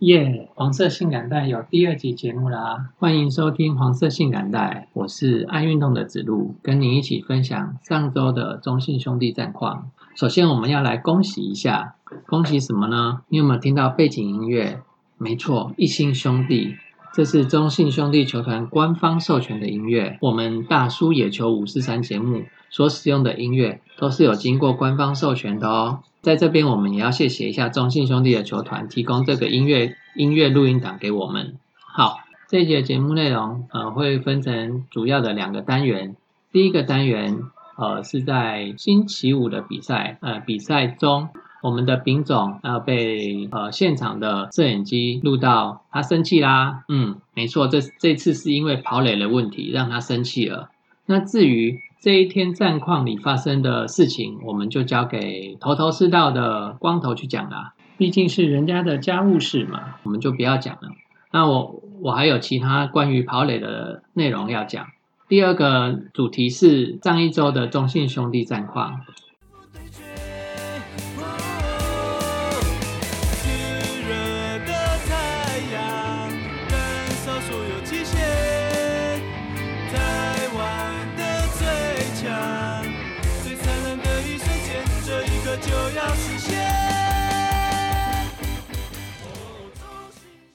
[0.00, 0.48] 耶！
[0.54, 9.90] 黄色性感带有第二集节目啦，欢迎收听黄色性感带，我是爱运动的子路，跟你一起分享上周的中信兄弟战况。
[10.14, 13.22] 首先，我们要来恭喜一下，恭喜什么呢？
[13.26, 14.80] 你有没有听到背景音乐？
[15.16, 16.76] 没错，一心兄弟，
[17.14, 20.18] 这是中信兄弟球团官方授权的音乐。
[20.20, 26.00] 我们大叔野球五四三节目所使用的音乐，都是有经过官方授权的哦。
[26.20, 31.56] 在这边，我们也要谢谢一下中信兄弟的球团提供这个音乐音乐录音档给我们。
[31.80, 32.18] 好，
[32.48, 36.16] 这一节节目内容呃会分成主要的两个单元。
[36.52, 37.38] 第一个单元
[37.76, 41.28] 呃是在星期五的比赛呃比赛中，
[41.60, 46.84] 我们的丙总呃被呃现场的摄影机录到他生气啦。
[46.88, 50.70] 嗯，没错，这这次是因为跑垒的问题让他生气了。
[51.06, 57.74] 那至于这一天战况里发生的事情，我们就交给头头是道的光头去讲啦。
[57.96, 60.90] 毕竟是人家的家务事嘛，我们就不要讲了。
[61.32, 64.86] 那我我还有其他关于跑垒的内容要讲。
[65.28, 69.00] 第二个主题是上一周的中信兄弟战况。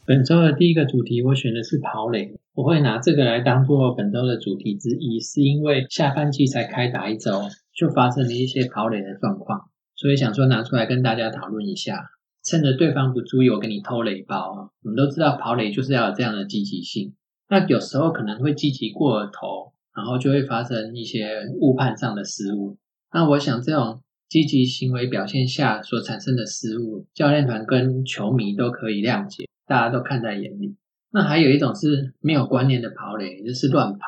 [0.06, 2.38] 本周的第一个主题，我选的是跑垒。
[2.54, 7.32] 我会拿这个来当做本周的主题之一，是因为下半季才开打一周，
[7.74, 12.10] 就发生了一些跑垒的状况，所以想说拿出来跟大家讨论一下。
[12.44, 14.74] 趁着对方不注意，我给你偷垒包。
[14.84, 17.14] 我们都知道跑垒就是要有这样的积极性，
[17.48, 22.78] 那有时候可能会积极过头，然后就会发生一些误判上的失误。
[23.14, 29.46] 那我想这种积极行为表现下所产生的失误，教练团跟球迷都可以谅解。
[29.66, 30.76] 大家都看在眼里。
[31.12, 34.00] 那还有一种是没有观念的跑垒，就是乱跑。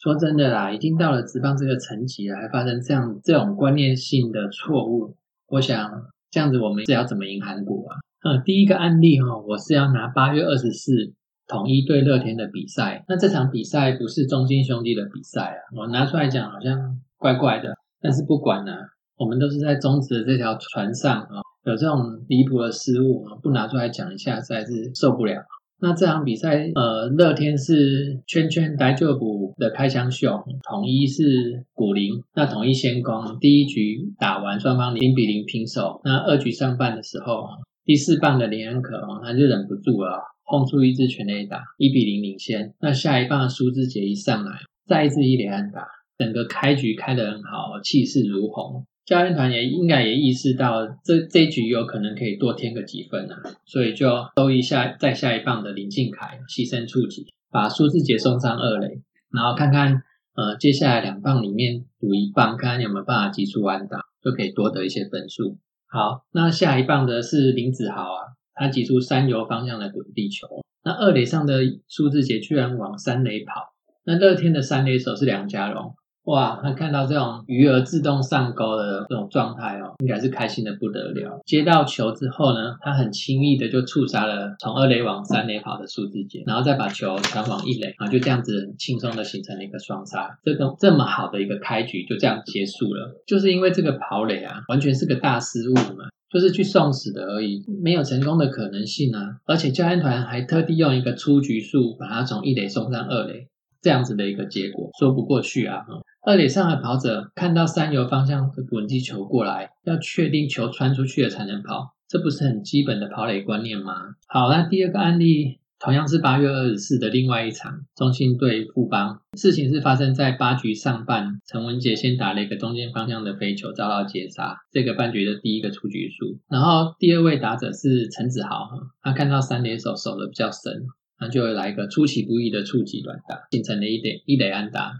[0.00, 5.16] 说真的啦，已经到了职棒这个层级了，还发生这样这种观念性的错误，
[5.48, 5.90] 我想
[6.30, 7.96] 这样子我们是要怎么赢韩国啊？
[8.24, 11.14] 嗯，第一个案例哈，我是要拿八月二十四
[11.46, 13.04] 统一对乐天的比赛。
[13.08, 17.72] 那这场比赛不是中心兄弟的比赛啊，我拿出来讲好像怪怪的。
[18.00, 18.72] 但是不管了，
[19.16, 21.40] 我们都是在中职的这条船上啊。
[21.64, 25.42] 有这种离谱的失误啊，不拿出来讲一下实在是受不了。
[25.80, 32.22] 那这场比赛，呃，乐天是圈圈呆旧补的开枪秀，统一是古林。
[32.34, 36.00] 那统一先攻，第一局打完，双方零比零平手。
[36.04, 37.48] 那二局上半的时候，
[37.84, 42.72] 第四棒的林安可他就忍不住了，轰出一支全垒打，一比零领先。
[42.80, 44.52] 那下一棒的苏志杰一上来，
[44.86, 45.86] 再一支一连安打，
[46.16, 48.86] 整个开局开得很好，气势如虹。
[49.04, 60.02] 教练团也应该也意识到这这一局有可能可以多添个几分啊，所以就收一下再下一棒的林敬凯牺牲触及，把苏志杰送上二垒，然后看看
[60.34, 65.58] 呃接下来两棒里面赌一棒，看看有没有办法击出安打，就可以多得一些分数。
[65.86, 70.46] 好，那下一棒的是林子豪啊，他击出三游方向的滚地球，
[70.82, 75.94] 那二垒上的苏志杰居然往三垒跑，那乐天的三垒手是梁家荣。
[76.24, 81.38] 哇，他看到这种鱼儿自动上钩的这种状态哦，应该是开心的不得了。
[81.44, 90.38] 接到球之后呢，他很轻易的就触杀了从二垒往三垒跑的数字杰，然后再把球传往一垒，然后就这样子轻松的形成了一个双杀。
[90.42, 99.36] 这个这么好的一个开局就这样结束了，就是因为这个跑垒啊，完全是个大失误嘛，就是去送死的而已，没有成功的可能性啊。
[99.44, 103.46] 而且教练团还特地用一个出局数把他从一垒送上二垒，
[103.82, 105.84] 这样子的一个结果说不过去啊。
[106.26, 113.92] 二垒上的跑者看到三游方向的滚地球过来，要确定球穿出去了才能跑，这不是很基本的跑垒观念吗？
[114.26, 126.40] 好，那第二个案例同样是八月二十四的另外一场中信队富邦，事情是发生在八局上半，陈文杰先打了一个中间方向的飞球遭到截杀，这个半局的第一个出局数。
[126.48, 128.70] 然后第二位打者是陈子豪，
[129.02, 130.86] 他看到三垒手守的比较深，
[131.20, 134.90] 那就会来一个出其不意的触击短打，形成了一垒一垒安打。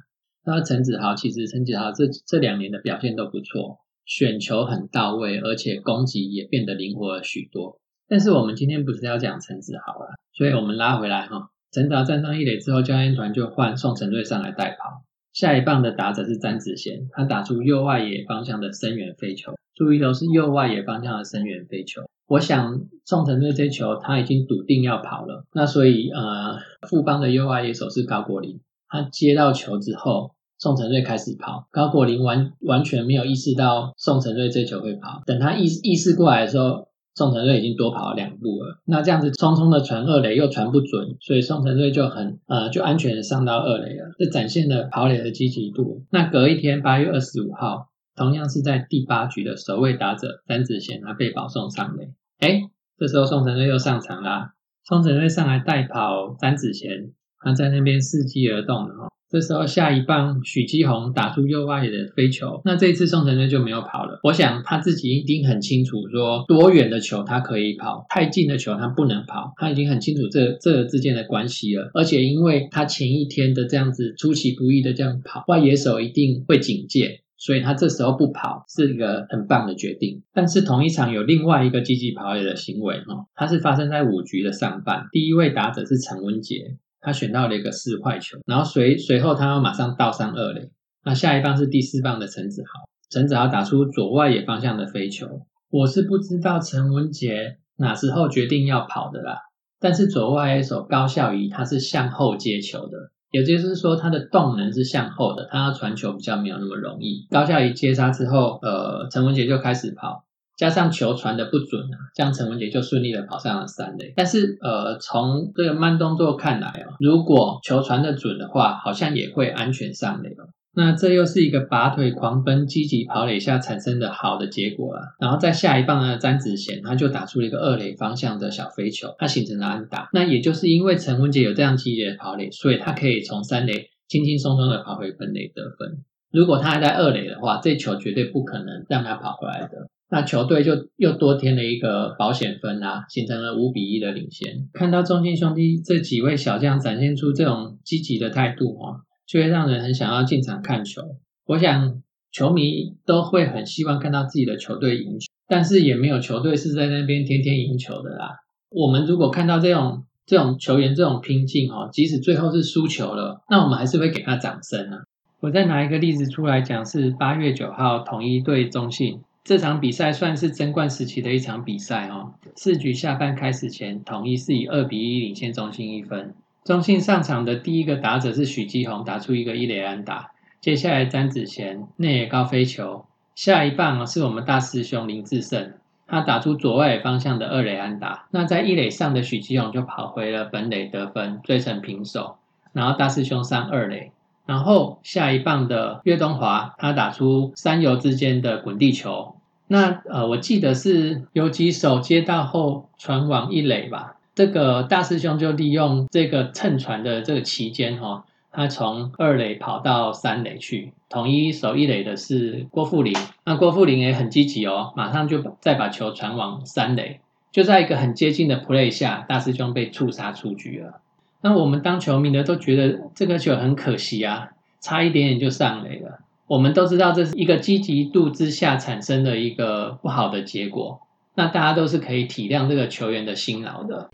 [0.47, 7.81] 那陈子豪其实陈子豪这这两年的表现都不错，选球很到位，而且攻击也变得灵活了许多。
[8.07, 11.49] 但是我们今天不是要讲陈子豪了，所以我们拉回来哈。
[11.73, 15.03] 陈子豪站上一垒之后，教练团就换宋承瑞上来代跑。
[15.33, 22.03] 下一棒的打者是詹子贤，他打出右外野方向的深远飞球，注意都是右外野方向的深远飞球。
[22.29, 26.59] 我想宋承瑞这球他已经笃定要跑了，那所以呃，
[26.89, 28.61] 副帮的右外野手是高国林。
[28.95, 35.21] 他接到球之后，宋承瑞开始跑，高国林完完全没有意识到宋承瑞这球会跑。
[35.27, 36.87] 等他意意识过来的时候，
[37.17, 38.79] 宋承瑞已经多跑了两步了。
[38.85, 46.05] 那这样子匆匆的传二垒又传不准，所以宋承瑞就很呃就安全的上到二垒了，这展现了跑垒的积极度。
[46.11, 52.63] 那隔一天八月二十五号，同样是在第八局的首位打者詹子贤他被保送上垒，哎，
[52.97, 54.55] 这时候宋承瑞又上场啦，
[54.85, 57.13] 宋承瑞上来代跑詹子贤，
[57.45, 59.09] 他在那边伺机而动了哈。
[59.31, 64.21] 这时候下一棒许基宏打出右外的飞球，那这一次宋承瑞就没有跑了。
[64.23, 69.53] 我想他自己一定很清楚，说多远的球他可以跑，太近的球他不能跑。
[69.57, 71.91] 他已经很清楚这这之间的关系了。
[71.95, 80.23] 而且因为他前一天的这样子出其不意的这样跑，外野手一定会警戒，所以他这时候不跑是一个很棒的决定。
[80.33, 86.77] 但是同一场有另外一个积极跑野的行为哈，它是发生在五局的上半，第一位打者是陈文杰。
[87.05, 90.71] 他选到了一个四坏球，然后随随后他又马上倒上二垒。
[91.05, 95.47] 那下一棒是第四棒的陈子豪，陈子豪打出左外野方向的飞球。
[95.71, 99.37] 我是不知道陈文杰哪时候决定要跑的啦。
[99.79, 107.27] 但是左外野手高孝仪他是向后接球的，也就是说他的动能是向后的，他要传球比较没有那么容易。
[107.31, 110.24] 高孝仪接杀之后，呃，陈文杰就开始跑。
[110.57, 114.13] 加上球传的不准啊，这样陈文杰就顺利的跑上了三垒。
[114.17, 120.49] 但是呃，从这个慢动作看来哦，如果球传的准的话，好像也会安全上垒了。
[120.77, 125.03] 那这又是一个拔腿狂奔、积极跑垒下产生的好的结果了。
[125.21, 130.09] 然后在下一棒呢，詹子贤他就打出了一个二垒方向的小飞球，他形成了安打。
[130.13, 136.03] 那也就是因为陈文杰有这样积极的跑垒，所以他可以从三垒轻轻松松的跑回本垒得分。
[136.33, 139.89] 如果他还在二垒的话，这球绝对不可能让他跑回来的。
[140.11, 144.69] 那球队就又多添了一个保险分啊，形成了五比一的领先。
[144.73, 151.03] 看到中信兄弟这几位小将展现出这种积极的态度哦，就会让人很想要进场看球。
[151.47, 158.37] 我想球迷都会很希望看到自己的球队赢球，但是也没有球队是在那边天天赢球的啦。
[158.71, 164.99] 我们如果看到这种这种球员这种拼劲哦，即使最后是输球了，那我们还是会给他掌声啊。
[165.41, 169.21] 我再拿一个例子出来讲，是八月九号统一对中信。
[169.45, 172.33] 这场比赛算是争冠时期的一场比赛哦。
[172.57, 176.35] 四局下半开始前，统一是以二比一领先中信一分。
[176.65, 180.31] 中信上场的第一个打者是许基宏，打出一个一垒安打。
[180.63, 183.05] 接下来詹子贤内野高飞球，
[183.35, 185.75] 下一棒是我们大师兄林志胜，
[186.07, 188.25] 他打出左外方向的二垒安打。
[188.31, 192.39] 那在一垒上的许基宏就跑回了本垒得分，追成平手。
[192.73, 194.11] 然后大师兄上二垒。
[194.47, 199.34] 然后下一棒的岳东华，他打出三游之间的滚地球。
[199.67, 204.17] 那呃，我记得是有几手接到后传往一垒吧。
[204.35, 210.93] 这个大师兄就利用这个蹭传的这个期间哈，他从二垒跑到三垒去。
[211.09, 213.15] 统一守一垒的是郭富林，
[213.45, 217.21] 那郭富林也很积极哦，马上就再把球传往三垒。
[217.53, 221.01] 就在一个很接近的 play 下，大师兄被触杀出局了。
[221.41, 224.49] 那我们当球迷的都觉得这个球很可惜啊，
[224.81, 226.19] 差一点点就上垒了。
[226.47, 231.01] 我们都知道这是一个积极度之下产生的一个不好的结果。
[231.35, 234.11] 那大家都是可以体谅这个球员的辛劳的。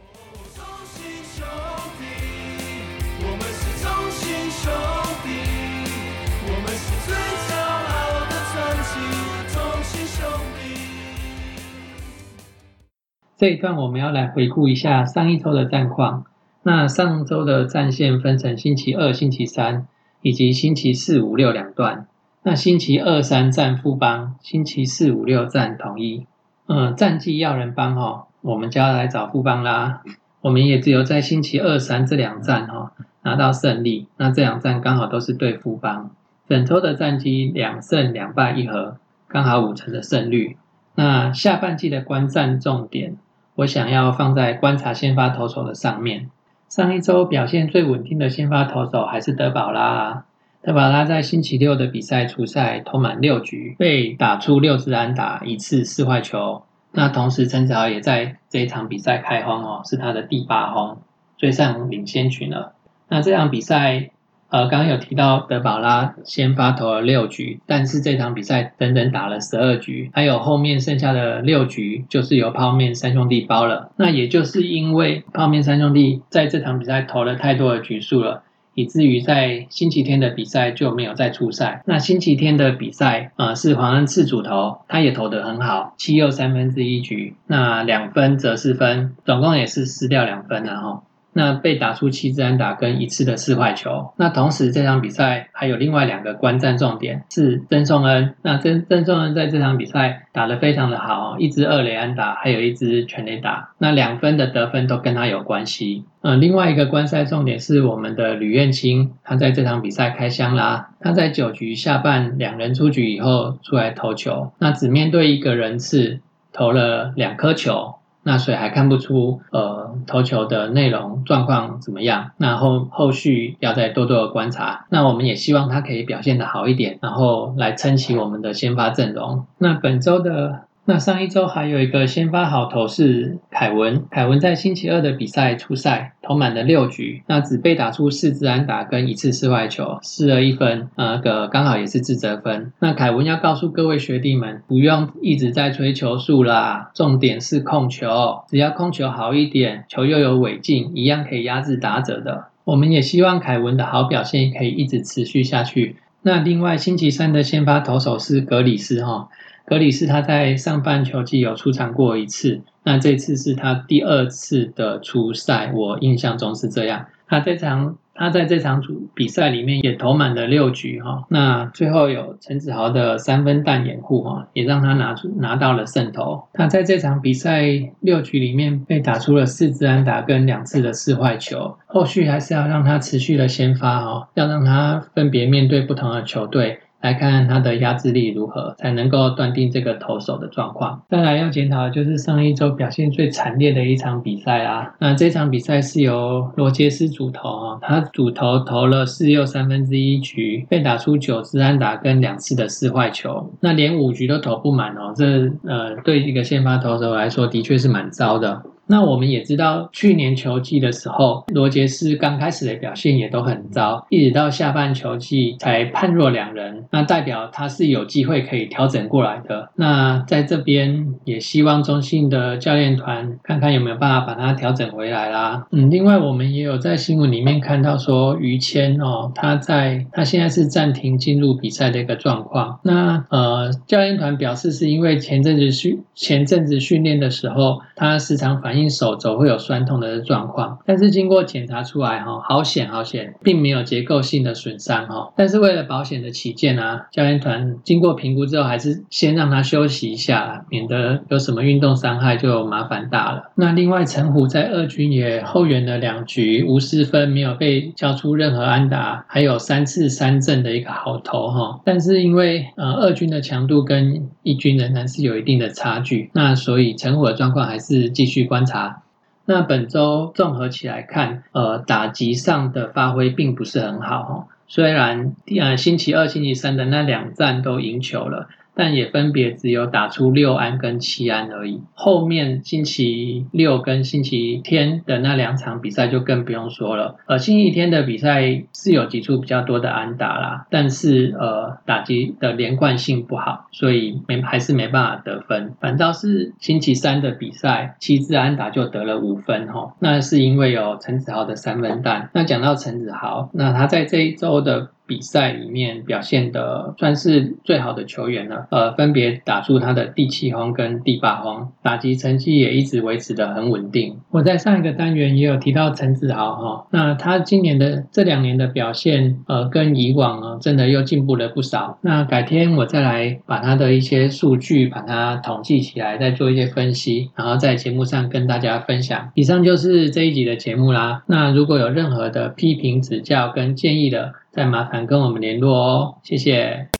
[13.36, 16.26] 这一段我们要来回顾一下上一周的战况。
[16.62, 19.88] 那上周的战线分成星期二、星期三
[20.22, 22.06] 以及星期四、五、六两段。
[22.42, 26.26] 那星期二、三战富邦，星期四、五、六战统一。
[26.66, 30.02] 嗯，战绩要人帮哈，我们就要来找富邦啦。
[30.40, 32.92] 我们也只有在星期二、三这两战哈
[33.22, 34.08] 拿到胜利。
[34.16, 36.12] 那这两战刚好都是对富邦。
[36.46, 38.96] 本周的战绩两胜两败一和，
[39.28, 40.56] 刚好五成的胜率。
[40.94, 43.18] 那下半季的观战重点，
[43.56, 46.30] 我想要放在观察先发投手的上面。
[46.70, 50.24] 上一周表现最稳定的先发投手还是德保拉。
[50.62, 56.62] 德保拉在星期六的比赛初赛投满六局，被打出六支安打，一次四坏球。
[56.92, 60.98] 那同时陈子豪也在这一场比赛开轰哦，是他的第八轰，
[61.38, 62.74] 追上领先群了。
[63.08, 64.10] 那这场比赛。
[64.52, 73.92] 呃，刚刚有提到德保拉先发投了六局，但是这场比赛整整打了十二局，还有后面剩下的六局就是由泡面三兄弟包了。
[73.94, 78.42] 那也就是因为泡面三兄弟在这场比赛投了太多的局数了，
[78.74, 81.82] 以至于在星期天的比赛就没有再出赛。
[81.86, 91.02] 那星期天的比赛啊，是黄恩赐主投，他也投得很好，七又三分之一局，那两分则四分，总共也是失掉两分然后。
[91.32, 94.12] 那被打出七支安打跟一次的四坏球。
[94.16, 98.34] 那同时这场比赛还有另外两个观战重点是曾颂恩。
[98.42, 103.70] 那曾曾颂恩在这场比赛打得非常的好，一支二垒安打，还有一支全垒打。
[103.78, 106.04] 那两分的得分都跟他有关系。
[106.22, 110.90] 嗯，另外一个观赛重点是我们的吕彦青，他在这场比赛开箱啦。
[111.00, 116.20] 他在九局下半两人出局以后出来投球，那只面对一个人次
[116.52, 117.94] 投了两颗球。
[118.22, 124.86] 那所以还看不出呃投球的内容状况怎么样，那后后续要再多多的观察。
[124.88, 129.46] 那我们也希望他可以表现的好一点，然后来撑起我们的先发阵容。
[129.58, 130.69] 那本周的。
[130.86, 142.72] 那上一周还有一个先发好投是凯文，凯文在星期二的比赛出赛，投满了六局，那只被打出四支安打跟一次四坏球，失了一分，那个刚好也是自责分。
[142.80, 152.46] 那凯文要告诉各位学弟们，不用一直在追球数啦，重点是控球，只要控球好一点，球又有尾劲，一样可以压制打者的。
[152.64, 155.96] 我们也希望凯文的好表现可以一直持续下去。
[156.22, 159.28] 那另外星期三的先发投手是格里斯哈。
[159.70, 167.06] 格里斯他在上半球季有出场过一次，那这次是他第二次的出赛，我印象中是这样。
[167.28, 176.42] 他这场他在这场主比赛里面也投满了六局哈，那最后有陈子豪的三分弹掩护哈，也让他拿出拿到了胜投。
[176.52, 177.62] 他在这场比赛
[178.00, 186.80] 六局里面被打出了四支安打跟两次的四坏球，后续还是要让他持续的先发哈，要让他分别面对不同的球队。
[187.00, 191.02] 来看看他的压制力如何，才能够断定这个投手的状况。
[191.08, 194.94] 再来要检讨的就是上一周表现最惨烈的一场比赛啊。
[194.98, 205.12] 那这场比赛是由罗杰斯主投啊，他主投投了四又三分之一局，被打出九支安打跟两次的四坏球，那连五局都投不满哦。
[205.16, 208.62] 这呃，对一个先发投手来说，的确是蛮糟的。
[208.90, 216.84] 那我们也知道，去年球季的时候，罗杰斯刚开始的表现也都很糟，一直到下半球季才判若两人。
[216.90, 219.70] 那代表他是有机会可以调整过来的。
[219.76, 225.66] 那在这边也希望中信的教练团看看有没有办法把他调整回来啦。
[225.70, 232.80] 嗯，另外我们也有在新闻里面看到说，于谦哦，他在他现在是暂停进入比赛的一个状况。
[232.82, 238.90] 那呃，教练团表示是因为前阵子训前阵子训练的时候，他时常反映。
[238.90, 245.32] 手肘会有酸痛的状况，但是经过检查出来哈，好险好险，并没有结构性的损伤哈。
[245.36, 253.52] 但是为了保险的起见啊，教练团经过评估之后，还是先让他休息一下，免得有什么运动伤害就麻烦大了。
[253.54, 261.80] 那另外陈虎在二军也后援了两局，无失分，没有被交出任何安打，还有三次三振的一个好投哈。
[261.84, 268.66] 但是因为呃二军的强度跟一军仍然是有一定的差距，那所以陈虎的状况还是继续关观。
[268.66, 269.02] 察，
[269.44, 274.46] 那本周综合起来看，呃，打击上的发挥并不是很好哈。
[274.68, 278.48] 虽然呃星期二、星期三的那两站都赢球了。
[278.74, 281.82] 但也分别只有打出六安跟七安而已。
[281.94, 287.16] 后面星期六跟星期天的那两场比赛就更不用说了。
[287.26, 295.74] 呃，星期天的比赛是有几处比较多的安打啦，但是呃打击的连贯性不好，所以没还是没办法得分。
[295.80, 299.94] 反倒是星期三的比赛，七支安打就得了五分哈。
[299.98, 302.30] 那是因为有陈子豪的三分弹。
[302.32, 304.90] 那讲到陈子豪，那他在这一周的。
[305.10, 314.20] 比赛里面表现的算是最好的球员了，呃，分别打出他的第七轰跟第八轰，打击成绩也一直维持的很稳定。
[314.30, 321.98] 我在上一个单元也有提到陈子豪哈，那他今年的这两年的表现，呃，跟以往啊，真的又进步了不少。
[322.02, 329.32] 那改天我再来把他的一些数据把它统计起来，再做一些分析，然后在节目上跟大家分享。
[329.34, 331.24] 以上就是这一集的节目啦。
[331.26, 336.90] 那如果有任何的批评指教跟建议的，再麻烦跟我们联络哦，谢谢。